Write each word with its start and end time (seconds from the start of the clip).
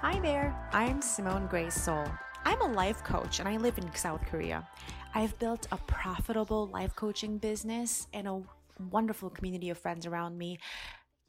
Hi 0.00 0.20
there, 0.20 0.56
I'm 0.70 1.02
Simone 1.02 1.48
Grace 1.48 1.76
Seol. 1.76 2.08
I'm 2.44 2.60
a 2.60 2.72
life 2.72 3.02
coach 3.02 3.40
and 3.40 3.48
I 3.48 3.56
live 3.56 3.78
in 3.78 3.94
South 3.96 4.24
Korea. 4.26 4.64
I've 5.12 5.36
built 5.40 5.66
a 5.72 5.76
profitable 5.76 6.68
life 6.68 6.94
coaching 6.94 7.38
business 7.38 8.06
and 8.12 8.28
a 8.28 8.40
wonderful 8.78 9.28
community 9.28 9.70
of 9.70 9.78
friends 9.78 10.06
around 10.06 10.38
me. 10.38 10.60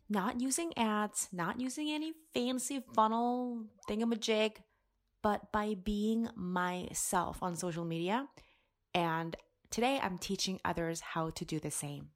Not 0.07 0.39
using 0.39 0.71
ads, 0.77 1.29
not 1.31 1.59
using 1.59 1.89
any 1.89 2.13
fancy 2.31 2.83
funnel 2.93 3.63
thingamajig, 3.89 4.57
but 5.23 5.51
by 5.51 5.73
being 5.73 6.29
myself 6.35 7.41
on 7.41 7.55
social 7.55 7.85
media. 7.85 8.27
And 8.93 9.35
today 9.71 9.99
I'm 9.99 10.19
teaching 10.19 10.59
others 10.63 11.01
how 11.01 11.31
to 11.31 11.43
do 11.43 11.59
the 11.59 11.71
same. 11.71 12.09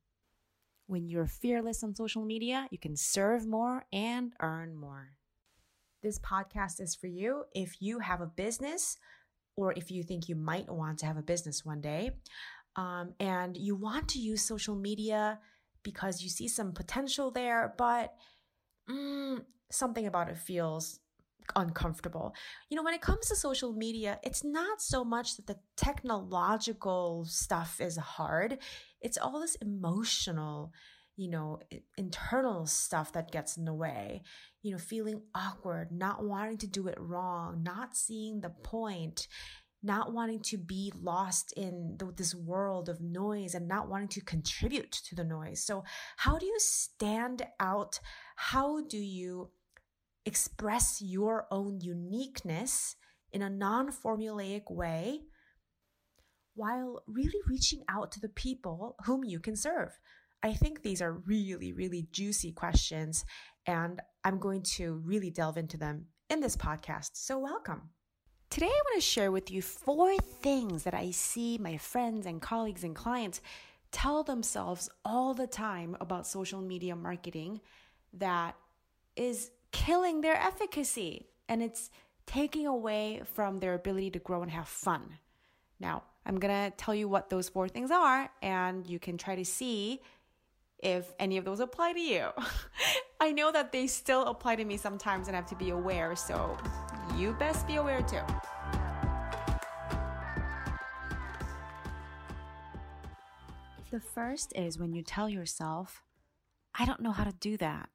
When 0.85 1.09
you're 1.09 1.25
fearless 1.25 1.83
on 1.83 1.95
social 1.95 2.23
media, 2.23 2.67
you 2.69 2.77
can 2.77 2.95
serve 2.95 3.47
more 3.47 3.85
and 3.91 4.33
earn 4.39 4.75
more. 4.75 5.13
This 6.03 6.19
podcast 6.19 6.81
is 6.81 6.95
for 6.95 7.07
you 7.07 7.45
if 7.55 7.81
you 7.81 7.99
have 7.99 8.19
a 8.19 8.25
business 8.25 8.97
or 9.55 9.73
if 9.73 9.89
you 9.89 10.03
think 10.03 10.27
you 10.27 10.35
might 10.35 10.69
want 10.69 10.99
to 10.99 11.05
have 11.05 11.17
a 11.17 11.21
business 11.21 11.63
one 11.63 11.79
day 11.79 12.11
um, 12.75 13.13
and 13.19 13.55
you 13.55 13.75
want 13.75 14.09
to 14.09 14.19
use 14.19 14.41
social 14.41 14.75
media 14.75 15.39
because 15.83 16.21
you 16.21 16.29
see 16.29 16.47
some 16.47 16.73
potential 16.73 17.31
there, 17.31 17.73
but 17.77 18.13
mm, 18.89 19.43
something 19.71 20.07
about 20.07 20.29
it 20.29 20.37
feels 20.37 20.99
uncomfortable. 21.55 22.33
You 22.69 22.77
know, 22.77 22.83
when 22.83 22.93
it 22.93 23.01
comes 23.01 23.27
to 23.27 23.35
social 23.35 23.73
media, 23.73 24.19
it's 24.23 24.43
not 24.43 24.81
so 24.81 25.03
much 25.03 25.35
that 25.37 25.47
the 25.47 25.59
technological 25.77 27.25
stuff 27.25 27.79
is 27.79 27.97
hard, 27.97 28.57
it's 29.01 29.17
all 29.17 29.39
this 29.39 29.55
emotional 29.55 30.71
you 31.15 31.29
know, 31.29 31.59
internal 31.97 32.65
stuff 32.65 33.13
that 33.13 33.31
gets 33.31 33.57
in 33.57 33.65
the 33.65 33.73
way, 33.73 34.23
you 34.63 34.71
know, 34.71 34.77
feeling 34.77 35.21
awkward, 35.35 35.91
not 35.91 36.23
wanting 36.23 36.57
to 36.57 36.67
do 36.67 36.87
it 36.87 36.97
wrong, 36.99 37.61
not 37.63 37.95
seeing 37.95 38.41
the 38.41 38.49
point, 38.49 39.27
not 39.83 40.13
wanting 40.13 40.39
to 40.39 40.57
be 40.57 40.91
lost 40.99 41.53
in 41.57 41.97
the, 41.99 42.11
this 42.15 42.33
world 42.33 42.89
of 42.89 43.01
noise 43.01 43.53
and 43.53 43.67
not 43.67 43.89
wanting 43.89 44.07
to 44.07 44.21
contribute 44.21 44.91
to 44.91 45.15
the 45.15 45.23
noise. 45.23 45.63
So, 45.63 45.83
how 46.17 46.37
do 46.37 46.45
you 46.45 46.57
stand 46.57 47.43
out? 47.59 47.99
How 48.35 48.81
do 48.81 48.97
you 48.97 49.51
express 50.25 51.01
your 51.01 51.47
own 51.51 51.81
uniqueness 51.81 52.95
in 53.31 53.41
a 53.41 53.49
non 53.49 53.91
formulaic 53.91 54.71
way? 54.71 55.21
While 56.55 57.03
really 57.07 57.41
reaching 57.47 57.83
out 57.89 58.11
to 58.13 58.19
the 58.19 58.29
people 58.29 58.95
whom 59.05 59.23
you 59.23 59.39
can 59.39 59.55
serve. 59.55 59.97
I 60.43 60.53
think 60.53 60.81
these 60.81 61.01
are 61.01 61.13
really, 61.13 61.71
really 61.71 62.05
juicy 62.11 62.51
questions, 62.51 63.23
and 63.65 64.01
I'm 64.25 64.39
going 64.39 64.63
to 64.63 65.01
really 65.05 65.29
delve 65.29 65.57
into 65.57 65.77
them 65.77 66.07
in 66.29 66.41
this 66.41 66.57
podcast. 66.57 67.11
So, 67.13 67.39
welcome. 67.39 67.89
Today, 68.49 68.65
I 68.67 68.81
want 68.85 68.95
to 68.95 69.01
share 69.01 69.31
with 69.31 69.49
you 69.49 69.61
four 69.61 70.17
things 70.17 70.83
that 70.83 70.93
I 70.93 71.11
see 71.11 71.57
my 71.57 71.77
friends 71.77 72.25
and 72.25 72.41
colleagues 72.41 72.83
and 72.83 72.93
clients 72.93 73.39
tell 73.93 74.21
themselves 74.21 74.89
all 75.05 75.33
the 75.33 75.47
time 75.47 75.95
about 76.01 76.27
social 76.27 76.59
media 76.59 76.93
marketing 76.93 77.61
that 78.11 78.57
is 79.15 79.49
killing 79.71 80.19
their 80.19 80.35
efficacy 80.35 81.25
and 81.47 81.63
it's 81.63 81.89
taking 82.25 82.67
away 82.67 83.21
from 83.33 83.59
their 83.59 83.75
ability 83.75 84.11
to 84.11 84.19
grow 84.19 84.41
and 84.41 84.51
have 84.51 84.67
fun. 84.67 85.19
Now, 85.79 86.03
I'm 86.25 86.37
going 86.37 86.69
to 86.69 86.75
tell 86.75 86.93
you 86.93 87.07
what 87.07 87.29
those 87.29 87.47
four 87.47 87.69
things 87.69 87.91
are, 87.91 88.29
and 88.41 88.85
you 88.85 88.99
can 88.99 89.17
try 89.17 89.35
to 89.35 89.45
see 89.45 90.01
if 90.79 91.13
any 91.19 91.37
of 91.37 91.45
those 91.45 91.59
apply 91.59 91.93
to 91.93 91.99
you. 91.99 92.27
I 93.19 93.31
know 93.31 93.51
that 93.51 93.71
they 93.71 93.87
still 93.87 94.25
apply 94.25 94.57
to 94.57 94.65
me 94.65 94.77
sometimes 94.77 95.27
and 95.27 95.35
I 95.35 95.39
have 95.39 95.49
to 95.49 95.55
be 95.55 95.69
aware, 95.69 96.15
so 96.15 96.57
you 97.17 97.33
best 97.33 97.67
be 97.67 97.75
aware 97.75 98.01
too. 98.01 98.21
The 103.91 103.99
first 103.99 104.53
is 104.55 104.79
when 104.79 104.93
you 104.93 105.03
tell 105.03 105.29
yourself, 105.29 106.01
I 106.73 106.85
don't 106.85 107.01
know 107.01 107.11
how 107.11 107.23
to 107.25 107.33
do 107.39 107.57
that. 107.57 107.89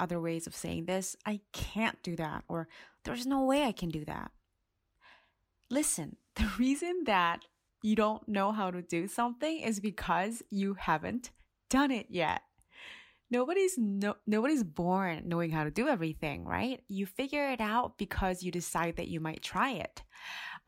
Other 0.00 0.18
ways 0.18 0.46
of 0.46 0.54
saying 0.54 0.86
this, 0.86 1.16
I 1.26 1.40
can't 1.52 2.02
do 2.02 2.16
that, 2.16 2.44
or 2.48 2.66
there's 3.04 3.26
no 3.26 3.44
way 3.44 3.64
I 3.64 3.72
can 3.72 3.90
do 3.90 4.06
that. 4.06 4.32
Listen, 5.70 6.16
the 6.36 6.50
reason 6.58 7.04
that 7.04 7.44
you 7.82 7.94
don't 7.94 8.26
know 8.26 8.52
how 8.52 8.70
to 8.70 8.80
do 8.80 9.06
something 9.06 9.60
is 9.60 9.80
because 9.80 10.42
you 10.50 10.74
haven't 10.74 11.30
done 11.72 11.90
it 11.90 12.06
yet. 12.10 12.42
Nobody's 13.30 13.78
no, 13.78 14.16
nobody's 14.26 14.62
born 14.62 15.22
knowing 15.24 15.50
how 15.50 15.64
to 15.64 15.70
do 15.70 15.88
everything, 15.88 16.44
right? 16.44 16.82
You 16.88 17.06
figure 17.06 17.48
it 17.48 17.62
out 17.62 17.96
because 17.96 18.42
you 18.42 18.52
decide 18.52 18.96
that 18.96 19.08
you 19.08 19.20
might 19.20 19.42
try 19.42 19.72
it. 19.72 20.02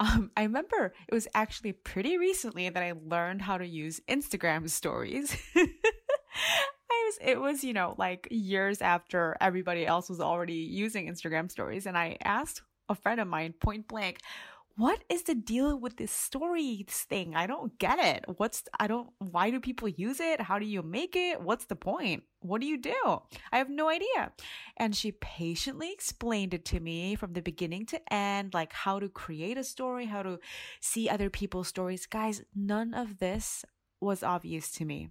Um, 0.01 0.31
I 0.35 0.45
remember 0.45 0.95
it 1.07 1.15
was 1.15 1.29
actually 1.35 1.73
pretty 1.73 2.17
recently 2.17 2.71
that 2.71 2.83
I 2.83 2.95
learned 3.05 3.43
how 3.43 3.59
to 3.59 3.67
use 3.67 4.01
Instagram 4.09 4.69
stories. 4.71 5.37
I 5.55 5.69
was, 7.05 7.19
it 7.21 7.39
was, 7.39 7.63
you 7.63 7.75
know, 7.75 7.95
like 7.99 8.27
years 8.31 8.81
after 8.81 9.37
everybody 9.43 9.87
else 9.87 10.09
was 10.09 10.21
already 10.21 10.55
using 10.55 11.07
Instagram 11.07 11.51
stories. 11.51 11.85
And 11.85 11.99
I 11.99 12.17
asked 12.25 12.63
a 12.89 12.95
friend 12.95 13.21
of 13.21 13.29
mine 13.29 13.53
point 13.61 13.89
blank, 13.89 14.21
what 14.77 15.05
is 15.09 15.23
the 15.23 15.37
deal 15.37 15.79
with 15.79 15.97
this 15.97 16.11
stories 16.11 17.07
thing? 17.09 17.37
I 17.37 17.47
don't 17.47 17.79
get 17.79 17.99
it. 18.01 18.25
What's, 18.39 18.65
I 18.81 18.89
don't, 18.89 19.11
why 19.19 19.51
do 19.51 19.61
people 19.61 19.89
use 19.89 20.19
it? 20.19 20.41
How 20.41 20.59
do 20.59 20.67
you 20.67 20.83
make 20.83 21.15
it? 21.15 21.41
What's 21.41 21.67
the 21.67 21.77
point? 21.77 22.25
What 22.41 22.61
do 22.61 22.67
you 22.67 22.77
do? 22.77 23.23
I 23.53 23.59
have 23.59 23.71
no 23.71 23.89
idea. 23.89 24.33
And 24.77 24.97
she 24.97 25.13
patiently 25.13 25.93
explained 25.93 26.55
it 26.55 26.65
to 26.67 26.81
me 26.81 27.15
from 27.15 27.35
the 27.35 27.41
beginning 27.41 27.87
to 27.87 28.13
end, 28.13 28.53
like 28.53 28.73
how 28.73 28.99
to 28.99 29.09
create 29.09 29.57
a 29.57 29.65
story, 29.65 30.07
how 30.07 30.25
to 30.25 30.41
see 30.81 31.09
other 31.09 31.31
people's 31.31 31.69
stories. 31.69 32.07
Guys, 32.07 32.43
none 32.55 32.95
of 32.95 33.19
this 33.19 33.65
was 34.01 34.25
obvious 34.25 34.73
to 34.73 34.85
me. 34.85 35.11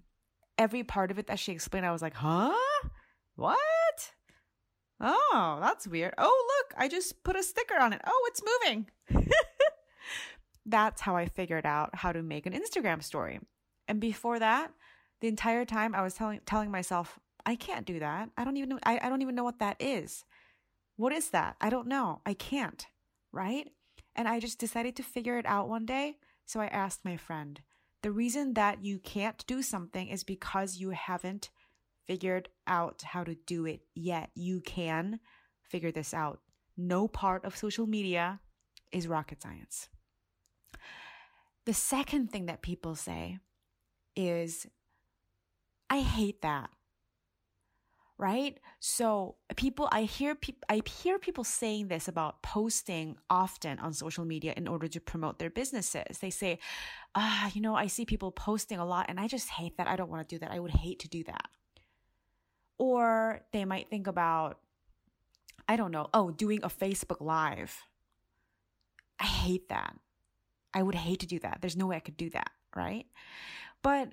Every 0.58 0.84
part 0.84 1.10
of 1.10 1.18
it 1.18 1.26
that 1.28 1.38
she 1.38 1.52
explained, 1.52 1.86
I 1.86 1.92
was 1.92 2.02
like, 2.02 2.14
huh? 2.14 2.54
What? 3.34 4.12
Oh, 5.00 5.58
that's 5.60 5.86
weird. 5.86 6.14
Oh, 6.18 6.46
look, 6.58 6.78
I 6.78 6.88
just 6.88 7.24
put 7.24 7.36
a 7.36 7.42
sticker 7.42 7.78
on 7.78 7.92
it. 7.94 8.02
Oh, 8.06 8.28
it's 8.28 8.42
moving. 8.42 8.86
That's 10.66 11.00
how 11.00 11.16
I 11.16 11.26
figured 11.26 11.66
out 11.66 11.94
how 11.94 12.12
to 12.12 12.22
make 12.22 12.46
an 12.46 12.54
Instagram 12.54 13.02
story. 13.02 13.40
And 13.86 14.00
before 14.00 14.38
that, 14.38 14.72
the 15.20 15.28
entire 15.28 15.64
time 15.64 15.94
I 15.94 16.02
was 16.02 16.14
telling 16.14 16.40
telling 16.46 16.70
myself, 16.70 17.18
I 17.46 17.56
can't 17.56 17.86
do 17.86 17.98
that. 18.00 18.30
I 18.36 18.44
don't 18.44 18.56
even 18.56 18.70
know 18.70 18.78
I, 18.84 18.98
I 19.02 19.08
don't 19.08 19.22
even 19.22 19.34
know 19.34 19.44
what 19.44 19.58
that 19.58 19.76
is. 19.80 20.24
What 20.96 21.12
is 21.12 21.30
that? 21.30 21.56
I 21.60 21.70
don't 21.70 21.88
know. 21.88 22.20
I 22.24 22.34
can't. 22.34 22.86
Right? 23.32 23.68
And 24.16 24.28
I 24.28 24.40
just 24.40 24.58
decided 24.58 24.96
to 24.96 25.02
figure 25.02 25.38
it 25.38 25.46
out 25.46 25.68
one 25.68 25.86
day. 25.86 26.18
So 26.46 26.60
I 26.60 26.66
asked 26.66 27.04
my 27.04 27.16
friend, 27.16 27.60
the 28.02 28.12
reason 28.12 28.54
that 28.54 28.84
you 28.84 28.98
can't 28.98 29.44
do 29.46 29.62
something 29.62 30.08
is 30.08 30.24
because 30.24 30.76
you 30.76 30.90
haven't 30.90 31.50
figured 32.06 32.48
out 32.66 33.02
how 33.02 33.24
to 33.24 33.34
do 33.46 33.66
it 33.66 33.80
yet. 33.94 34.30
You 34.34 34.60
can 34.60 35.20
figure 35.62 35.90
this 35.90 36.12
out. 36.12 36.40
No 36.76 37.08
part 37.08 37.44
of 37.44 37.56
social 37.56 37.86
media 37.86 38.40
is 38.92 39.08
rocket 39.08 39.42
science. 39.42 39.88
The 41.64 41.74
second 41.74 42.30
thing 42.30 42.46
that 42.46 42.62
people 42.62 42.94
say 42.94 43.38
is, 44.14 44.66
I 45.88 46.00
hate 46.00 46.42
that. 46.42 46.70
Right? 48.16 48.58
So 48.78 49.34
people, 49.56 49.88
I 49.90 50.02
hear 50.02 50.36
people, 50.36 50.62
I 50.68 50.82
hear 50.86 51.18
people 51.18 51.42
saying 51.42 51.88
this 51.88 52.06
about 52.06 52.42
posting 52.42 53.16
often 53.28 53.80
on 53.80 53.92
social 53.92 54.24
media 54.24 54.54
in 54.56 54.68
order 54.68 54.86
to 54.86 55.00
promote 55.00 55.40
their 55.40 55.50
businesses. 55.50 56.18
They 56.18 56.30
say, 56.30 56.60
ah, 57.16 57.50
you 57.54 57.60
know, 57.60 57.74
I 57.74 57.88
see 57.88 58.04
people 58.04 58.30
posting 58.30 58.78
a 58.78 58.86
lot 58.86 59.06
and 59.08 59.18
I 59.18 59.26
just 59.26 59.48
hate 59.48 59.76
that. 59.78 59.88
I 59.88 59.96
don't 59.96 60.10
want 60.10 60.28
to 60.28 60.32
do 60.32 60.38
that. 60.38 60.52
I 60.52 60.60
would 60.60 60.70
hate 60.70 61.00
to 61.00 61.08
do 61.08 61.24
that. 61.24 61.48
Or 62.78 63.40
they 63.52 63.64
might 63.64 63.90
think 63.90 64.06
about, 64.06 64.60
I 65.68 65.74
don't 65.74 65.90
know, 65.90 66.08
oh, 66.14 66.30
doing 66.30 66.60
a 66.62 66.68
Facebook 66.68 67.20
Live. 67.20 67.82
I 69.18 69.26
hate 69.26 69.68
that. 69.70 69.96
I 70.74 70.82
would 70.82 70.94
hate 70.94 71.20
to 71.20 71.26
do 71.26 71.38
that. 71.40 71.58
There's 71.60 71.76
no 71.76 71.86
way 71.86 71.96
I 71.96 72.00
could 72.00 72.16
do 72.16 72.30
that, 72.30 72.50
right? 72.74 73.06
But 73.82 74.12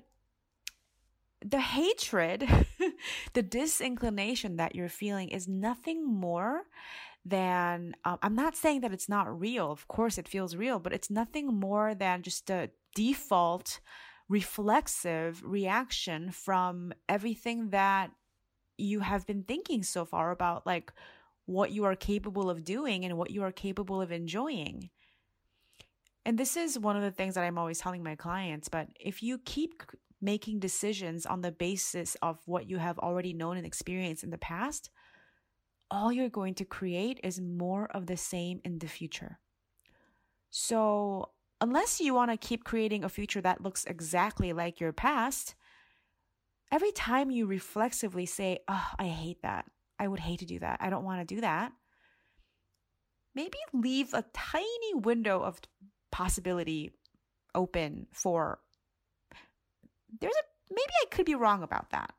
the 1.44 1.60
hatred, 1.60 2.48
the 3.32 3.42
disinclination 3.42 4.56
that 4.56 4.74
you're 4.74 4.88
feeling 4.88 5.28
is 5.28 5.48
nothing 5.48 6.06
more 6.06 6.62
than, 7.24 7.94
um, 8.04 8.18
I'm 8.22 8.34
not 8.34 8.56
saying 8.56 8.80
that 8.80 8.92
it's 8.92 9.08
not 9.08 9.40
real. 9.40 9.70
Of 9.70 9.88
course, 9.88 10.18
it 10.18 10.28
feels 10.28 10.56
real, 10.56 10.78
but 10.78 10.92
it's 10.92 11.10
nothing 11.10 11.48
more 11.48 11.94
than 11.94 12.22
just 12.22 12.48
a 12.50 12.70
default 12.94 13.80
reflexive 14.28 15.42
reaction 15.44 16.30
from 16.30 16.92
everything 17.08 17.70
that 17.70 18.10
you 18.78 19.00
have 19.00 19.26
been 19.26 19.42
thinking 19.42 19.82
so 19.82 20.04
far 20.04 20.30
about, 20.30 20.66
like 20.66 20.92
what 21.46 21.70
you 21.70 21.84
are 21.84 21.96
capable 21.96 22.48
of 22.48 22.64
doing 22.64 23.04
and 23.04 23.18
what 23.18 23.30
you 23.30 23.42
are 23.42 23.52
capable 23.52 24.00
of 24.00 24.10
enjoying. 24.12 24.90
And 26.24 26.38
this 26.38 26.56
is 26.56 26.78
one 26.78 26.96
of 26.96 27.02
the 27.02 27.10
things 27.10 27.34
that 27.34 27.44
I'm 27.44 27.58
always 27.58 27.80
telling 27.80 28.02
my 28.02 28.14
clients. 28.14 28.68
But 28.68 28.88
if 29.00 29.22
you 29.22 29.38
keep 29.38 29.82
making 30.20 30.60
decisions 30.60 31.26
on 31.26 31.40
the 31.40 31.50
basis 31.50 32.16
of 32.22 32.38
what 32.46 32.70
you 32.70 32.78
have 32.78 32.98
already 33.00 33.32
known 33.32 33.56
and 33.56 33.66
experienced 33.66 34.22
in 34.22 34.30
the 34.30 34.38
past, 34.38 34.88
all 35.90 36.12
you're 36.12 36.28
going 36.28 36.54
to 36.54 36.64
create 36.64 37.20
is 37.24 37.40
more 37.40 37.86
of 37.86 38.06
the 38.06 38.16
same 38.16 38.60
in 38.64 38.78
the 38.78 38.86
future. 38.86 39.40
So, 40.50 41.30
unless 41.60 42.00
you 42.00 42.14
want 42.14 42.30
to 42.30 42.36
keep 42.36 42.64
creating 42.64 43.04
a 43.04 43.08
future 43.08 43.40
that 43.40 43.62
looks 43.62 43.84
exactly 43.84 44.52
like 44.52 44.80
your 44.80 44.92
past, 44.92 45.54
every 46.70 46.92
time 46.92 47.30
you 47.30 47.46
reflexively 47.46 48.26
say, 48.26 48.60
Oh, 48.68 48.88
I 48.98 49.08
hate 49.08 49.42
that. 49.42 49.66
I 49.98 50.08
would 50.08 50.20
hate 50.20 50.40
to 50.40 50.46
do 50.46 50.58
that. 50.60 50.78
I 50.80 50.88
don't 50.88 51.04
want 51.04 51.26
to 51.26 51.34
do 51.34 51.40
that. 51.40 51.72
Maybe 53.34 53.58
leave 53.72 54.14
a 54.14 54.24
tiny 54.32 54.94
window 54.94 55.42
of 55.42 55.60
possibility 56.12 56.92
open 57.54 58.06
for 58.12 58.60
there's 60.20 60.34
a 60.34 60.44
maybe 60.70 60.92
I 61.02 61.06
could 61.10 61.26
be 61.26 61.34
wrong 61.34 61.62
about 61.62 61.90
that. 61.90 62.14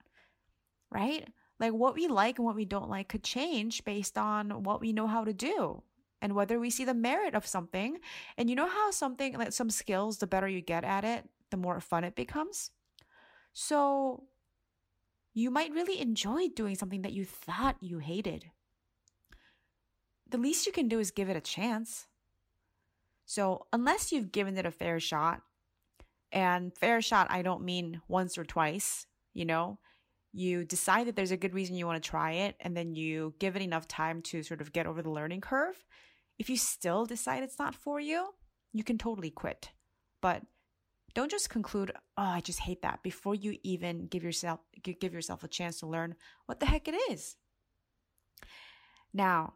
Right? 0.92 1.28
Like 1.60 1.74
what 1.74 1.96
we 1.96 2.08
like 2.08 2.38
and 2.38 2.46
what 2.46 2.56
we 2.56 2.66
don't 2.66 2.90
like 2.90 3.08
could 3.08 3.24
change 3.24 3.86
based 3.86 4.18
on 4.18 4.64
what 4.64 4.82
we 4.82 4.92
know 4.94 5.08
how 5.08 5.24
to 5.24 5.34
do 5.34 5.82
and 6.22 6.36
whether 6.36 6.60
we 6.60 6.70
see 6.70 6.86
the 6.86 6.94
merit 6.94 7.36
of 7.36 7.48
something. 7.48 8.00
And 8.38 8.50
you 8.50 8.56
know 8.56 8.68
how 8.68 8.92
something 8.92 9.38
like 9.38 9.54
some 9.54 9.70
skills, 9.70 10.18
the 10.18 10.28
better 10.28 10.48
you 10.48 10.62
get 10.62 10.84
at 10.84 11.04
it, 11.04 11.28
the 11.52 11.58
more 11.58 11.80
fun 11.80 12.04
it 12.04 12.16
becomes. 12.16 12.72
So 13.54 14.24
you 15.34 15.52
might 15.52 15.74
really 15.74 16.00
enjoy 16.00 16.48
doing 16.50 16.76
something 16.76 17.02
that 17.04 17.14
you 17.14 17.26
thought 17.26 17.78
you 17.82 18.00
hated. 18.00 18.52
The 20.30 20.38
least 20.38 20.66
you 20.66 20.72
can 20.72 20.88
do 20.88 21.00
is 21.00 21.12
give 21.12 21.30
it 21.30 21.38
a 21.38 21.42
chance. 21.42 22.08
So, 23.26 23.68
unless 23.72 24.12
you've 24.12 24.32
given 24.32 24.58
it 24.58 24.66
a 24.66 24.72
fair 24.72 25.00
shot, 25.00 25.42
and 26.32 26.76
fair 26.78 27.02
shot, 27.02 27.28
I 27.30 27.42
don't 27.42 27.64
mean 27.64 28.02
once 28.08 28.38
or 28.38 28.44
twice, 28.44 29.06
you 29.34 29.46
know, 29.46 29.80
you 30.34 30.66
decide 30.66 31.08
that 31.08 31.16
there's 31.16 31.32
a 31.32 31.38
good 31.38 31.54
reason 31.54 31.76
you 31.76 31.86
want 31.86 32.04
to 32.04 32.10
try 32.10 32.32
it, 32.32 32.56
and 32.60 32.76
then 32.76 32.96
you 32.96 33.36
give 33.40 33.56
it 33.56 33.62
enough 33.62 33.88
time 33.88 34.22
to 34.24 34.42
sort 34.42 34.62
of 34.62 34.74
get 34.74 34.88
over 34.88 35.02
the 35.02 35.12
learning 35.12 35.42
curve. 35.42 35.84
If 36.40 36.50
you 36.50 36.58
still 36.58 37.06
decide 37.06 37.44
it's 37.44 37.60
not 37.60 37.76
for 37.76 38.00
you, 38.00 38.34
you 38.74 38.84
can 38.84 38.98
totally 38.98 39.30
quit. 39.30 39.72
But 40.22 40.42
don't 41.14 41.30
just 41.30 41.50
conclude, 41.52 41.92
"Oh, 42.18 42.24
I 42.24 42.42
just 42.42 42.62
hate 42.62 42.82
that," 42.82 43.04
before 43.04 43.36
you 43.36 43.60
even 43.62 44.08
give 44.08 44.24
yourself 44.24 44.60
give 44.82 45.14
yourself 45.14 45.44
a 45.44 45.48
chance 45.48 45.80
to 45.80 45.88
learn 45.88 46.16
what 46.48 46.60
the 46.60 46.66
heck 46.66 46.88
it 46.88 46.96
is. 47.12 47.38
Now, 49.14 49.54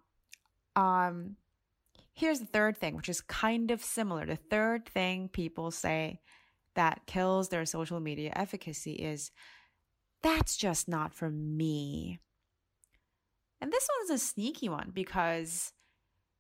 um, 0.76 1.38
here's 2.18 2.40
the 2.40 2.48
third 2.48 2.76
thing, 2.76 2.96
which 2.96 3.10
is 3.10 3.22
kind 3.22 3.70
of 3.70 3.84
similar. 3.84 4.26
The 4.26 4.36
third 4.36 4.90
thing 4.90 5.30
people 5.30 5.70
say 5.70 6.20
that 6.74 7.06
kills 7.06 7.50
their 7.50 7.64
social 7.64 8.00
media 8.00 8.34
efficacy 8.36 8.94
is 8.94 9.30
that's 10.24 10.58
just 10.58 10.88
not 10.88 11.14
for 11.14 11.30
me. 11.30 12.20
And 13.62 13.72
this 13.72 13.88
one's 14.00 14.20
a 14.20 14.26
sneaky 14.26 14.68
one 14.68 14.92
because 14.96 15.74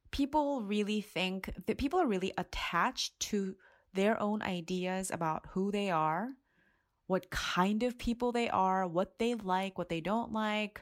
people 0.09 0.63
really 0.63 0.99
think 0.99 1.53
that 1.67 1.77
people 1.77 1.99
are 1.99 2.07
really 2.07 2.33
attached 2.39 3.19
to 3.19 3.55
their 3.93 4.19
own 4.19 4.41
ideas 4.41 5.11
about 5.11 5.45
who 5.51 5.71
they 5.71 5.91
are, 5.91 6.29
what 7.05 7.29
kind 7.29 7.83
of 7.83 7.99
people 7.99 8.31
they 8.31 8.49
are, 8.49 8.87
what 8.87 9.19
they 9.19 9.35
like, 9.35 9.77
what 9.77 9.89
they 9.89 10.01
don't 10.01 10.33
like, 10.33 10.81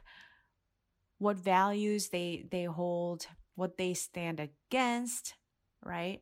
what 1.17 1.35
values 1.35 2.07
they 2.09 2.45
they 2.49 2.63
hold, 2.63 3.27
what 3.55 3.77
they 3.77 3.93
stand 3.93 4.39
against, 4.39 5.35
right? 5.83 6.21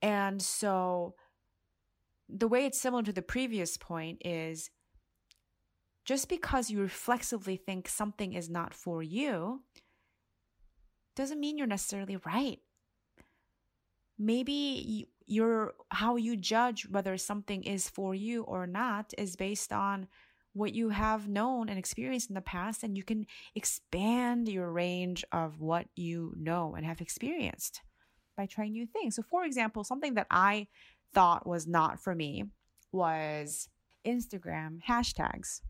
And 0.00 0.42
so 0.42 1.14
the 2.28 2.48
way 2.48 2.66
it's 2.66 2.80
similar 2.80 3.02
to 3.04 3.12
the 3.12 3.22
previous 3.22 3.76
point 3.76 4.18
is 4.24 4.70
just 6.04 6.28
because 6.28 6.70
you 6.70 6.80
reflexively 6.80 7.56
think 7.56 7.88
something 7.88 8.32
is 8.32 8.50
not 8.50 8.74
for 8.74 9.02
you 9.02 9.62
doesn't 11.14 11.40
mean 11.40 11.58
you're 11.58 11.66
necessarily 11.66 12.16
right. 12.26 12.58
Maybe 14.18 15.08
your 15.26 15.74
how 15.90 16.16
you 16.16 16.36
judge 16.36 16.88
whether 16.88 17.16
something 17.16 17.62
is 17.62 17.88
for 17.88 18.14
you 18.14 18.42
or 18.42 18.66
not 18.66 19.12
is 19.16 19.36
based 19.36 19.72
on 19.72 20.08
what 20.54 20.74
you 20.74 20.90
have 20.90 21.28
known 21.28 21.68
and 21.68 21.78
experienced 21.78 22.28
in 22.28 22.34
the 22.34 22.40
past 22.40 22.82
and 22.82 22.96
you 22.96 23.02
can 23.02 23.26
expand 23.54 24.48
your 24.48 24.70
range 24.70 25.24
of 25.32 25.60
what 25.60 25.86
you 25.96 26.34
know 26.36 26.74
and 26.74 26.84
have 26.84 27.00
experienced 27.00 27.80
by 28.36 28.46
trying 28.46 28.72
new 28.72 28.86
things. 28.86 29.16
So 29.16 29.22
for 29.22 29.44
example, 29.44 29.84
something 29.84 30.14
that 30.14 30.26
I 30.30 30.66
thought 31.14 31.46
was 31.46 31.66
not 31.66 32.00
for 32.00 32.14
me 32.14 32.44
was 32.90 33.68
Instagram 34.06 34.80
hashtags. 34.86 35.60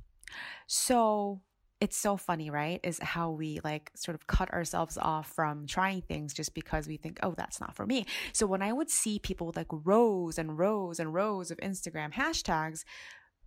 So 0.66 1.40
it's 1.80 1.96
so 1.96 2.16
funny, 2.16 2.48
right? 2.48 2.78
Is 2.84 3.00
how 3.00 3.30
we 3.30 3.58
like 3.64 3.90
sort 3.96 4.14
of 4.14 4.26
cut 4.28 4.52
ourselves 4.52 4.96
off 4.96 5.32
from 5.32 5.66
trying 5.66 6.02
things 6.02 6.32
just 6.32 6.54
because 6.54 6.86
we 6.86 6.96
think, 6.96 7.18
oh, 7.22 7.34
that's 7.36 7.60
not 7.60 7.74
for 7.74 7.86
me. 7.86 8.06
So 8.32 8.46
when 8.46 8.62
I 8.62 8.72
would 8.72 8.88
see 8.88 9.18
people 9.18 9.48
with 9.48 9.56
like 9.56 9.66
rows 9.70 10.38
and 10.38 10.56
rows 10.56 11.00
and 11.00 11.12
rows 11.12 11.50
of 11.50 11.58
Instagram 11.58 12.12
hashtags, 12.12 12.84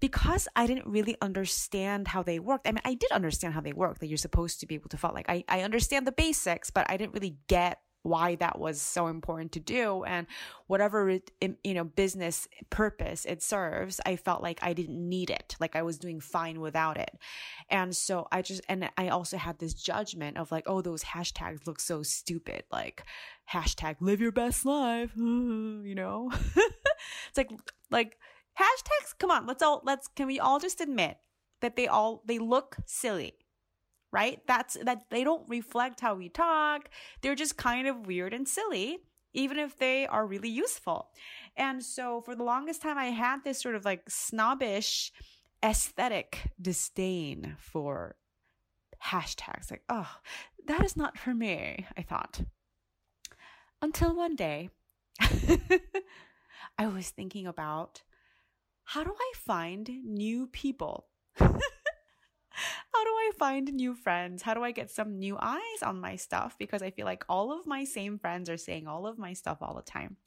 because 0.06 0.48
I 0.56 0.68
didn't 0.68 0.86
really 0.86 1.18
understand 1.20 2.08
how 2.08 2.22
they 2.22 2.38
worked. 2.38 2.68
I 2.68 2.72
mean, 2.72 2.82
I 2.86 2.94
did 2.94 3.12
understand 3.12 3.56
how 3.56 3.62
they 3.62 3.74
work, 3.74 3.98
that 3.98 4.08
you're 4.08 4.18
supposed 4.18 4.60
to 4.60 4.68
be 4.68 4.76
able 4.76 4.90
to 4.90 4.98
follow. 4.98 5.16
Like, 5.16 5.28
I, 5.28 5.44
I 5.50 5.62
understand 5.62 6.06
the 6.06 6.12
basics, 6.12 6.70
but 6.70 6.86
I 6.88 6.96
didn't 6.96 7.16
really 7.16 7.38
get 7.48 7.80
why 8.04 8.36
that 8.36 8.60
was 8.60 8.80
so 8.80 9.08
important 9.08 9.52
to 9.54 9.60
do 9.60 10.04
and 10.04 10.28
whatever 10.68 11.10
it, 11.10 11.32
you 11.64 11.74
know 11.74 11.84
business 11.84 12.48
purpose 12.70 13.26
it 13.26 13.42
serves 13.42 14.00
i 14.06 14.16
felt 14.16 14.44
like 14.44 14.60
i 14.62 14.74
didn't 14.74 15.10
need 15.10 15.32
it 15.32 15.56
like 15.60 15.76
i 15.76 15.82
was 15.82 15.98
doing 15.98 16.20
fine 16.20 16.60
without 16.62 16.98
it 16.98 17.18
and 17.72 17.96
so 17.96 18.28
i 18.32 18.44
just 18.44 18.62
and 18.70 18.88
i 18.96 19.08
also 19.08 19.38
had 19.38 19.58
this 19.58 19.74
judgment 19.74 20.38
of 20.38 20.52
like 20.52 20.66
oh 20.68 20.82
those 20.84 21.04
hashtags 21.04 21.66
look 21.66 21.80
so 21.80 22.04
stupid 22.04 22.62
like 22.72 23.04
hashtag 23.52 23.96
live 24.02 24.22
your 24.22 24.32
best 24.32 24.68
life 24.68 25.10
you 25.18 25.96
know 25.96 26.30
it's 26.56 27.38
like 27.38 27.50
like 27.90 28.18
hashtags 28.60 29.18
come 29.20 29.32
on 29.32 29.46
let's 29.46 29.64
all 29.64 29.82
let's 29.86 30.08
can 30.08 30.28
we 30.28 30.40
all 30.40 30.60
just 30.60 30.82
admit 30.82 31.18
that 31.62 31.76
they 31.76 31.88
all 31.88 32.24
they 32.26 32.40
look 32.40 32.78
silly 32.86 33.34
right? 34.16 34.40
That's 34.48 34.78
that 34.82 35.10
they 35.10 35.26
don't 35.26 35.48
reflect 35.50 36.00
how 36.00 36.16
we 36.16 36.30
talk. 36.30 36.90
They're 37.22 37.36
just 37.36 37.58
kind 37.58 37.86
of 37.86 38.08
weird 38.08 38.34
and 38.34 38.48
silly, 38.48 39.00
even 39.34 39.60
if 39.60 39.78
they 39.78 40.08
are 40.08 40.26
really 40.26 40.48
useful. 40.50 41.10
And 41.58 41.84
so 41.84 42.22
for 42.22 42.34
the 42.34 42.44
longest 42.44 42.82
time, 42.82 42.98
I 42.98 43.08
had 43.08 43.44
this 43.44 43.62
sort 43.62 43.76
of 43.76 43.84
like 43.84 44.10
snobbish 44.10 45.12
aesthetic 45.62 46.50
disdain 46.62 47.58
for 47.60 48.16
hashtags. 49.04 49.70
Like, 49.70 49.84
oh, 49.90 50.10
that 50.66 50.82
is 50.86 50.96
not 50.96 51.18
for 51.18 51.34
me, 51.34 51.86
I 51.98 52.02
thought. 52.02 52.40
Until 53.82 54.16
one 54.16 54.38
day, 54.38 54.70
I 56.78 56.88
was 56.88 57.10
thinking 57.10 57.48
about 57.48 58.02
how 58.86 59.04
do 59.04 59.14
I 59.18 59.32
find 59.36 59.90
new 60.04 60.48
people? 60.48 61.08
how 61.36 61.50
do 61.50 61.60
I 62.94 63.32
find 63.38 63.74
new 63.74 63.96
friends? 63.96 64.44
How 64.44 64.54
do 64.54 64.64
I 64.64 64.72
get 64.72 64.92
some 64.92 65.18
new 65.20 65.38
eyes 65.42 65.84
on 65.84 66.00
my 66.00 66.16
stuff? 66.16 66.56
Because 66.58 66.82
I 66.82 66.92
feel 66.92 67.06
like 67.06 67.26
all 67.28 67.52
of 67.52 67.66
my 67.66 67.84
same 67.84 68.20
friends 68.20 68.50
are 68.50 68.58
saying 68.58 68.88
all 68.88 69.08
of 69.08 69.18
my 69.18 69.34
stuff 69.34 69.58
all 69.62 69.76
the 69.76 69.82
time. 69.82 70.18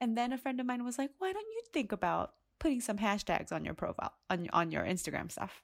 And 0.00 0.16
then 0.16 0.32
a 0.32 0.38
friend 0.38 0.60
of 0.60 0.66
mine 0.66 0.84
was 0.84 0.96
like, 0.96 1.10
why 1.18 1.32
don't 1.32 1.52
you 1.54 1.62
think 1.72 1.92
about 1.92 2.34
putting 2.58 2.80
some 2.80 2.98
hashtags 2.98 3.52
on 3.52 3.64
your 3.64 3.74
profile, 3.74 4.14
on, 4.30 4.48
on 4.52 4.70
your 4.70 4.84
Instagram 4.84 5.30
stuff? 5.30 5.62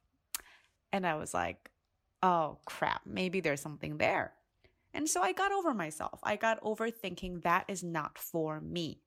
And 0.92 1.06
I 1.06 1.14
was 1.14 1.32
like, 1.32 1.70
oh 2.22 2.58
crap, 2.66 3.02
maybe 3.06 3.40
there's 3.40 3.60
something 3.60 3.98
there. 3.98 4.32
And 4.92 5.08
so 5.08 5.22
I 5.22 5.32
got 5.32 5.52
over 5.52 5.72
myself. 5.72 6.18
I 6.22 6.37
got 6.37 6.58
over 6.62 6.90
thinking 6.90 7.40
that 7.40 7.64
is 7.68 7.84
not 7.84 8.18
for 8.18 8.60
me. 8.60 9.02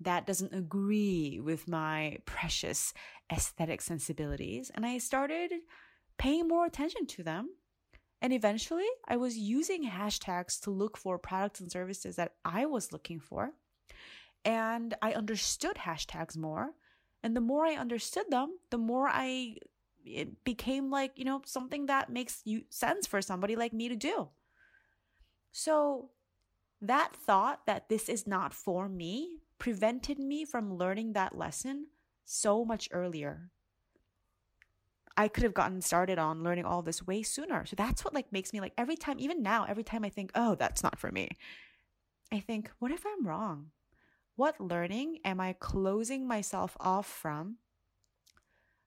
That 0.00 0.26
doesn't 0.26 0.54
agree 0.54 1.40
with 1.40 1.68
my 1.68 2.18
precious 2.26 2.92
aesthetic 3.32 3.80
sensibilities. 3.80 4.70
And 4.74 4.84
I 4.84 4.98
started 4.98 5.52
paying 6.18 6.48
more 6.48 6.66
attention 6.66 7.06
to 7.06 7.22
them. 7.22 7.50
And 8.20 8.32
eventually, 8.32 8.88
I 9.06 9.16
was 9.16 9.36
using 9.36 9.88
hashtags 9.88 10.60
to 10.62 10.70
look 10.70 10.96
for 10.96 11.18
products 11.18 11.60
and 11.60 11.70
services 11.70 12.16
that 12.16 12.34
I 12.44 12.66
was 12.66 12.92
looking 12.92 13.20
for. 13.20 13.52
And 14.44 14.94
I 15.02 15.12
understood 15.12 15.76
hashtags 15.76 16.36
more. 16.36 16.70
And 17.22 17.36
the 17.36 17.40
more 17.40 17.66
I 17.66 17.74
understood 17.74 18.26
them, 18.30 18.58
the 18.70 18.78
more 18.78 19.08
I 19.08 19.56
it 20.04 20.44
became 20.44 20.90
like, 20.90 21.12
you 21.16 21.24
know, 21.24 21.40
something 21.46 21.86
that 21.86 22.10
makes 22.10 22.42
you 22.44 22.62
sense 22.68 23.06
for 23.06 23.22
somebody 23.22 23.56
like 23.56 23.72
me 23.72 23.88
to 23.88 23.96
do. 23.96 24.28
So 25.52 26.10
that 26.82 27.14
thought 27.14 27.64
that 27.66 27.88
this 27.88 28.08
is 28.08 28.26
not 28.26 28.52
for 28.52 28.88
me 28.88 29.40
prevented 29.58 30.18
me 30.18 30.44
from 30.44 30.76
learning 30.76 31.12
that 31.12 31.36
lesson 31.36 31.86
so 32.24 32.64
much 32.64 32.88
earlier. 32.92 33.50
I 35.16 35.28
could 35.28 35.44
have 35.44 35.54
gotten 35.54 35.80
started 35.80 36.18
on 36.18 36.42
learning 36.42 36.64
all 36.64 36.82
this 36.82 37.06
way 37.06 37.22
sooner. 37.22 37.64
So 37.66 37.76
that's 37.76 38.04
what 38.04 38.14
like 38.14 38.32
makes 38.32 38.52
me 38.52 38.60
like 38.60 38.72
every 38.76 38.96
time, 38.96 39.20
even 39.20 39.42
now, 39.42 39.64
every 39.64 39.84
time 39.84 40.04
I 40.04 40.08
think, 40.08 40.32
oh, 40.34 40.56
that's 40.56 40.82
not 40.82 40.98
for 40.98 41.12
me, 41.12 41.28
I 42.32 42.40
think, 42.40 42.70
what 42.78 42.90
if 42.90 43.04
I'm 43.06 43.26
wrong? 43.26 43.70
What 44.36 44.60
learning 44.60 45.18
am 45.24 45.40
I 45.40 45.52
closing 45.52 46.26
myself 46.26 46.76
off 46.80 47.06
from 47.06 47.58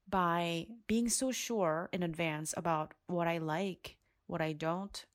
by 0.10 0.68
being 0.88 1.08
so 1.08 1.32
sure 1.32 1.90
in 1.94 2.04
advance 2.04 2.54
about 2.58 2.94
what 3.08 3.28
I 3.28 3.38
like, 3.38 3.98
what 4.26 4.42
I 4.42 4.52
don't, 4.52 5.06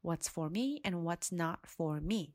what's 0.00 0.28
for 0.28 0.48
me, 0.48 0.80
and 0.84 1.04
what's 1.04 1.30
not 1.30 1.66
for 1.66 2.00
me. 2.00 2.34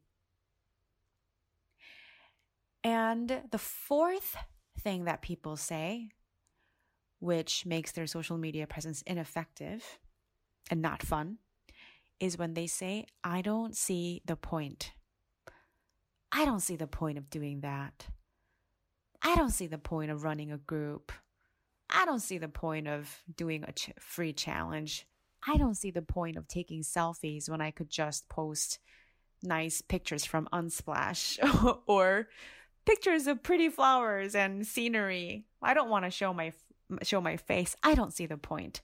And 2.85 3.41
the 3.49 3.57
fourth 3.57 4.37
thing 4.79 5.05
that 5.05 5.23
people 5.23 5.57
say, 5.57 6.11
which 7.19 7.65
makes 7.65 7.91
their 7.91 8.05
social 8.05 8.37
media 8.37 8.67
presence 8.67 9.01
ineffective 9.07 9.97
and 10.69 10.83
not 10.83 11.01
fun, 11.01 11.39
is 12.19 12.37
when 12.37 12.53
they 12.53 12.67
say, 12.67 13.07
I 13.23 13.41
don't 13.41 13.75
see 13.75 14.21
the 14.25 14.35
point. 14.35 14.91
I 16.31 16.45
don't 16.45 16.59
see 16.59 16.75
the 16.75 16.85
point 16.85 17.17
of 17.17 17.31
doing 17.31 17.61
that. 17.61 18.05
I 19.19 19.35
don't 19.35 19.49
see 19.49 19.65
the 19.65 19.79
point 19.79 20.11
of 20.11 20.23
running 20.23 20.51
a 20.51 20.59
group. 20.59 21.11
I 21.89 22.05
don't 22.05 22.19
see 22.19 22.37
the 22.37 22.47
point 22.47 22.87
of 22.87 23.23
doing 23.35 23.63
a 23.63 23.71
ch- 23.71 23.93
free 23.99 24.31
challenge. 24.31 25.07
I 25.47 25.57
don't 25.57 25.73
see 25.73 25.89
the 25.89 26.03
point 26.03 26.37
of 26.37 26.47
taking 26.47 26.83
selfies 26.83 27.49
when 27.49 27.61
I 27.61 27.71
could 27.71 27.89
just 27.89 28.29
post 28.29 28.77
nice 29.41 29.81
pictures 29.81 30.23
from 30.23 30.47
Unsplash 30.53 31.39
or 31.87 32.27
pictures 32.85 33.27
of 33.27 33.43
pretty 33.43 33.69
flowers 33.69 34.35
and 34.35 34.65
scenery. 34.65 35.45
I 35.61 35.73
don't 35.73 35.89
want 35.89 36.05
to 36.05 36.11
show 36.11 36.33
my 36.33 36.53
show 37.03 37.19
my 37.19 37.37
face. 37.37 37.75
I 37.83 37.95
don't 37.95 38.13
see 38.13 38.25
the 38.25 38.37
point. 38.37 38.81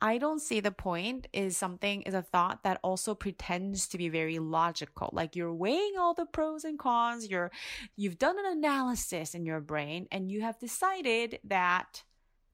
I 0.00 0.18
don't 0.18 0.40
see 0.40 0.60
the 0.60 0.72
point 0.72 1.26
is 1.32 1.56
something 1.56 2.02
is 2.02 2.12
a 2.12 2.20
thought 2.20 2.64
that 2.64 2.80
also 2.82 3.14
pretends 3.14 3.88
to 3.88 3.98
be 3.98 4.10
very 4.10 4.38
logical. 4.38 5.08
Like 5.12 5.34
you're 5.34 5.54
weighing 5.54 5.94
all 5.98 6.12
the 6.12 6.26
pros 6.26 6.64
and 6.64 6.78
cons, 6.78 7.30
you're 7.30 7.50
you've 7.96 8.18
done 8.18 8.38
an 8.38 8.58
analysis 8.58 9.34
in 9.34 9.46
your 9.46 9.60
brain 9.60 10.06
and 10.12 10.30
you 10.30 10.42
have 10.42 10.58
decided 10.58 11.38
that 11.44 12.02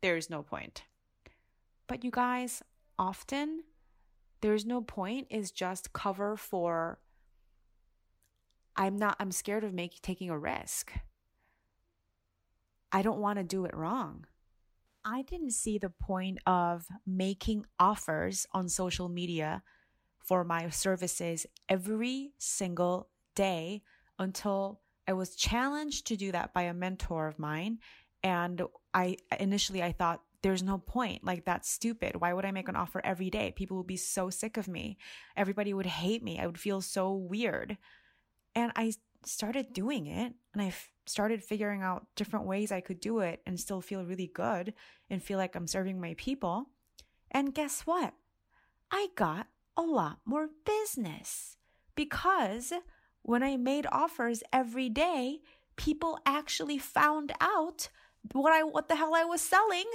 there's 0.03 0.31
no 0.31 0.43
point. 0.43 0.85
But 1.89 2.05
you 2.05 2.11
guys, 2.11 2.63
often 2.99 3.65
there's 4.41 4.65
no 4.65 4.81
point 4.81 5.27
is 5.31 5.51
just 5.51 5.93
cover 5.93 6.37
for 6.37 6.99
I'm 8.77 8.97
not 8.97 9.17
I'm 9.21 9.33
scared 9.33 9.65
of 9.65 9.75
making 9.75 10.01
taking 10.03 10.31
a 10.31 10.39
risk. 10.39 10.93
I 12.91 13.03
don't 13.03 13.21
want 13.21 13.39
to 13.39 13.45
do 13.45 13.65
it 13.65 13.75
wrong. 13.75 14.27
I 15.05 15.23
didn't 15.23 15.53
see 15.53 15.79
the 15.79 15.91
point 15.91 16.39
of 16.47 16.87
making 17.07 17.67
offers 17.79 18.47
on 18.53 18.69
social 18.69 19.09
media 19.09 19.63
for 20.25 20.45
my 20.45 20.69
services 20.69 21.47
every 21.69 22.33
single 22.39 23.09
day 23.35 23.83
until 24.19 24.81
I 25.09 25.15
was 25.15 25.35
challenged 25.35 26.07
to 26.07 26.17
do 26.17 26.31
that 26.33 26.55
by 26.55 26.63
a 26.63 26.75
mentor 26.75 27.27
of 27.27 27.39
mine. 27.39 27.79
And 28.23 28.63
I 28.95 29.17
initially 29.41 29.83
I 29.83 29.93
thought 29.93 30.23
there's 30.43 30.63
no 30.63 30.79
point. 30.79 31.25
Like 31.25 31.45
that's 31.45 31.71
stupid. 31.71 32.21
Why 32.21 32.33
would 32.33 32.45
I 32.45 32.53
make 32.53 32.69
an 32.69 32.77
offer 32.77 33.01
every 33.05 33.31
day? 33.31 33.53
People 33.57 33.79
would 33.79 33.87
be 33.87 33.97
so 33.97 34.31
sick 34.31 34.57
of 34.57 34.69
me. 34.69 34.99
Everybody 35.37 35.75
would 35.75 35.87
hate 35.87 36.23
me. 36.23 36.39
I 36.39 36.47
would 36.47 36.59
feel 36.59 36.81
so 36.81 37.13
weird. 37.13 37.79
And 38.55 38.73
I 38.77 38.93
started 39.25 39.73
doing 39.73 40.07
it 40.07 40.35
and 40.53 40.63
I 40.63 40.73
started 41.07 41.43
figuring 41.43 41.83
out 41.83 42.07
different 42.17 42.47
ways 42.47 42.71
I 42.71 42.81
could 42.81 43.01
do 43.01 43.21
it 43.21 43.41
and 43.47 43.59
still 43.59 43.81
feel 43.81 44.05
really 44.05 44.31
good 44.33 44.75
and 45.11 45.23
feel 45.23 45.39
like 45.39 45.55
I'm 45.55 45.67
serving 45.67 46.01
my 46.01 46.15
people. 46.17 46.67
And 47.31 47.55
guess 47.55 47.83
what? 47.83 48.15
I 48.91 49.09
got 49.17 49.47
a 49.77 49.83
lot 49.83 50.19
more 50.25 50.51
business 50.65 51.57
because 51.95 52.73
when 53.23 53.43
I 53.43 53.57
made 53.57 53.87
offers 53.91 54.43
every 54.53 54.89
day, 54.89 55.41
people 55.77 56.19
actually 56.27 56.79
found 56.79 57.33
out 57.41 57.89
what 58.33 58.53
I 58.53 58.63
what 58.63 58.89
the 58.89 58.97
hell 58.97 59.15
I 59.15 59.25
was 59.25 59.41
selling. 59.41 59.87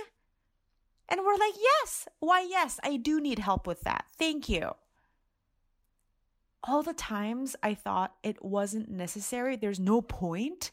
And 1.09 1.21
we're 1.23 1.37
like, 1.37 1.53
"Yes. 1.57 2.07
Why 2.19 2.41
yes, 2.41 2.79
I 2.83 2.97
do 2.97 3.21
need 3.21 3.39
help 3.39 3.67
with 3.67 3.81
that. 3.81 4.05
Thank 4.17 4.49
you." 4.49 4.71
All 6.67 6.83
the 6.83 6.93
times 6.93 7.55
I 7.63 7.73
thought 7.73 8.15
it 8.23 8.43
wasn't 8.43 8.89
necessary, 8.89 9.55
there's 9.55 9.79
no 9.79 10.01
point 10.01 10.71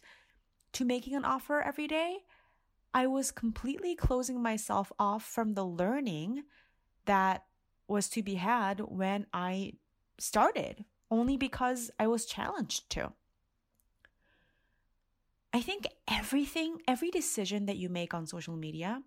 to 0.73 0.85
making 0.85 1.15
an 1.15 1.25
offer 1.25 1.63
every 1.63 1.87
day, 1.87 2.19
I 2.93 3.07
was 3.07 3.31
completely 3.31 3.95
closing 3.95 4.43
myself 4.43 4.93
off 4.99 5.25
from 5.25 5.55
the 5.55 5.65
learning 5.65 6.43
that 7.07 7.45
was 7.87 8.09
to 8.11 8.23
be 8.23 8.35
had 8.35 8.81
when 8.81 9.27
I 9.33 9.75
started, 10.19 10.85
only 11.11 11.37
because 11.37 11.91
I 11.99 12.09
was 12.09 12.27
challenged 12.27 12.91
to. 12.91 13.13
I 15.53 15.61
think 15.61 15.87
everything, 16.09 16.79
every 16.89 17.11
decision 17.13 17.67
that 17.67 17.77
you 17.77 17.89
make 17.89 18.15
on 18.15 18.27
social 18.27 18.57
media, 18.57 19.03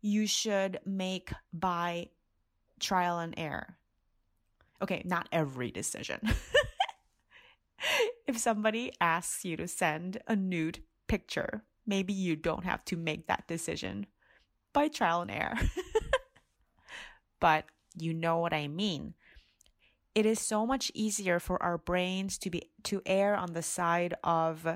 you 0.00 0.26
should 0.26 0.80
make 0.84 1.32
by 1.52 2.08
trial 2.80 3.20
and 3.20 3.34
error. 3.36 3.78
Okay, 4.82 5.02
not 5.04 5.28
every 5.32 5.70
decision. 5.70 6.20
if 8.26 8.38
somebody 8.38 8.92
asks 9.00 9.44
you 9.44 9.56
to 9.56 9.68
send 9.68 10.18
a 10.26 10.36
nude 10.36 10.80
picture, 11.08 11.64
maybe 11.86 12.12
you 12.12 12.36
don't 12.36 12.64
have 12.64 12.84
to 12.86 12.96
make 12.96 13.26
that 13.26 13.46
decision 13.46 14.06
by 14.72 14.88
trial 14.88 15.22
and 15.22 15.30
error. 15.30 15.58
but 17.40 17.64
you 17.96 18.12
know 18.12 18.38
what 18.38 18.52
I 18.52 18.68
mean. 18.68 19.14
It 20.14 20.26
is 20.26 20.40
so 20.40 20.66
much 20.66 20.92
easier 20.94 21.40
for 21.40 21.60
our 21.62 21.78
brains 21.78 22.38
to 22.38 22.50
be 22.50 22.70
to 22.84 23.02
err 23.04 23.34
on 23.34 23.52
the 23.52 23.62
side 23.62 24.14
of 24.22 24.66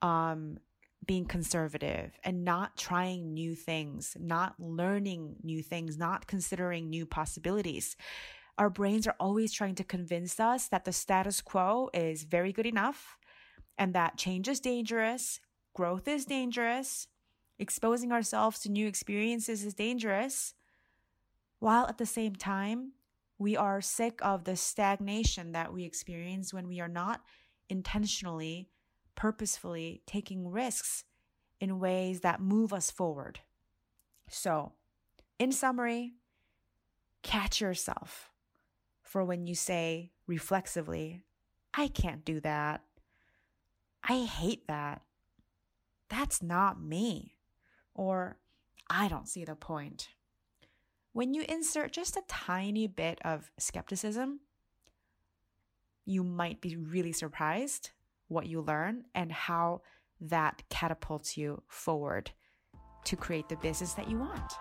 um 0.00 0.58
being 1.06 1.26
conservative 1.26 2.18
and 2.24 2.44
not 2.44 2.78
trying 2.78 3.34
new 3.34 3.54
things, 3.54 4.16
not 4.18 4.54
learning 4.58 5.36
new 5.42 5.62
things, 5.62 5.98
not 5.98 6.26
considering 6.26 6.88
new 6.88 7.04
possibilities 7.04 7.94
our 8.58 8.70
brains 8.70 9.06
are 9.06 9.16
always 9.18 9.52
trying 9.52 9.74
to 9.76 9.84
convince 9.84 10.38
us 10.38 10.68
that 10.68 10.84
the 10.84 10.92
status 10.92 11.40
quo 11.40 11.90
is 11.92 12.24
very 12.24 12.52
good 12.52 12.66
enough 12.66 13.18
and 13.76 13.94
that 13.94 14.16
change 14.16 14.48
is 14.48 14.60
dangerous, 14.60 15.40
growth 15.74 16.06
is 16.06 16.24
dangerous, 16.24 17.08
exposing 17.58 18.12
ourselves 18.12 18.60
to 18.60 18.70
new 18.70 18.86
experiences 18.86 19.64
is 19.64 19.74
dangerous, 19.74 20.54
while 21.58 21.86
at 21.86 21.98
the 21.98 22.06
same 22.06 22.36
time, 22.36 22.92
we 23.38 23.56
are 23.56 23.80
sick 23.80 24.20
of 24.22 24.44
the 24.44 24.54
stagnation 24.54 25.52
that 25.52 25.72
we 25.72 25.84
experience 25.84 26.54
when 26.54 26.68
we 26.68 26.80
are 26.80 26.88
not 26.88 27.22
intentionally, 27.68 28.68
purposefully 29.16 30.02
taking 30.06 30.48
risks 30.48 31.04
in 31.60 31.80
ways 31.80 32.20
that 32.20 32.40
move 32.40 32.72
us 32.72 32.90
forward. 32.90 33.40
So, 34.28 34.72
in 35.38 35.50
summary, 35.50 36.12
catch 37.22 37.60
yourself 37.60 38.30
for 39.14 39.24
when 39.24 39.46
you 39.46 39.54
say 39.54 40.10
reflexively, 40.26 41.22
I 41.72 41.86
can't 41.86 42.24
do 42.24 42.40
that. 42.40 42.82
I 44.02 44.24
hate 44.24 44.66
that. 44.66 45.02
That's 46.10 46.42
not 46.42 46.82
me. 46.82 47.36
Or 47.94 48.38
I 48.90 49.06
don't 49.06 49.28
see 49.28 49.44
the 49.44 49.54
point. 49.54 50.08
When 51.12 51.32
you 51.32 51.44
insert 51.48 51.92
just 51.92 52.16
a 52.16 52.24
tiny 52.26 52.88
bit 52.88 53.20
of 53.24 53.52
skepticism, 53.56 54.40
you 56.04 56.24
might 56.24 56.60
be 56.60 56.74
really 56.74 57.12
surprised 57.12 57.90
what 58.26 58.48
you 58.48 58.62
learn 58.62 59.04
and 59.14 59.30
how 59.30 59.82
that 60.22 60.64
catapults 60.70 61.36
you 61.36 61.62
forward 61.68 62.32
to 63.04 63.14
create 63.14 63.48
the 63.48 63.56
business 63.58 63.92
that 63.92 64.10
you 64.10 64.18
want. 64.18 64.54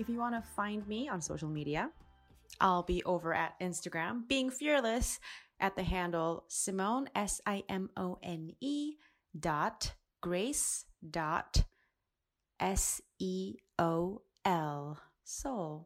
If 0.00 0.08
you 0.08 0.16
want 0.16 0.34
to 0.34 0.50
find 0.56 0.88
me 0.88 1.10
on 1.10 1.20
social 1.20 1.50
media, 1.50 1.90
I'll 2.58 2.82
be 2.82 3.04
over 3.04 3.34
at 3.34 3.60
Instagram, 3.60 4.26
being 4.26 4.48
fearless 4.48 5.20
at 5.60 5.76
the 5.76 5.82
handle 5.82 6.44
Simone, 6.48 7.10
S 7.14 7.42
I 7.44 7.64
M 7.68 7.90
O 7.98 8.18
N 8.22 8.52
E 8.62 8.94
dot 9.38 9.92
grace 10.22 10.86
dot 11.10 11.64
S 12.58 13.02
E 13.18 13.56
O 13.78 14.22
L 14.46 14.98
Seol. 15.26 15.84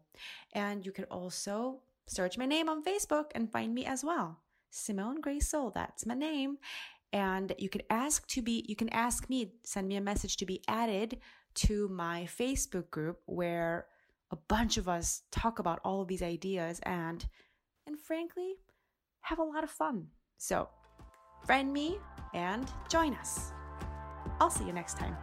And 0.53 0.87
you 0.87 0.93
could 0.93 1.09
also 1.11 1.81
search 2.07 2.39
my 2.39 2.47
name 2.47 2.69
on 2.69 2.85
Facebook 2.85 3.33
and 3.35 3.51
find 3.51 3.75
me 3.75 3.85
as 3.85 4.05
well. 4.05 4.39
Simone 4.71 5.21
Grace 5.21 5.51
Seol, 5.53 5.75
that's 5.75 6.07
my 6.07 6.15
name. 6.15 6.59
And 7.13 7.53
you 7.59 7.69
could 7.69 7.85
ask 7.91 8.29
to 8.29 8.43
be, 8.43 8.65
you 8.69 8.77
can 8.77 8.91
ask 8.91 9.29
me, 9.29 9.55
send 9.65 9.89
me 9.89 9.97
a 9.97 10.01
message 10.01 10.37
to 10.37 10.47
be 10.47 10.63
added 10.69 11.19
to 11.55 11.89
my 11.89 12.29
Facebook 12.31 12.91
group 12.91 13.19
where 13.27 13.87
a 14.35 14.39
bunch 14.49 14.79
of 14.79 14.89
us 14.89 15.23
talk 15.31 15.61
about 15.61 15.79
all 15.85 16.03
of 16.03 16.09
these 16.09 16.23
ideas 16.23 16.81
and 16.83 17.25
and 17.87 17.97
frankly 17.97 18.55
have 19.21 19.39
a 19.39 19.45
lot 19.45 19.63
of 19.63 19.71
fun. 19.71 20.09
So, 20.39 20.69
friend 21.47 21.73
me 21.73 21.99
and 22.35 22.69
join 22.89 23.15
us. 23.15 23.53
I'll 24.41 24.51
see 24.51 24.65
you 24.65 24.73
next 24.73 24.97
time. 24.99 25.17